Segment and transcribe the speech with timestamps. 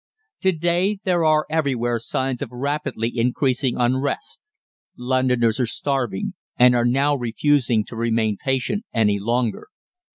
[0.41, 4.39] "To day, there are everywhere signs of rapidly increasing unrest.
[4.97, 9.67] Londoners are starving, and are now refusing to remain patient any longer.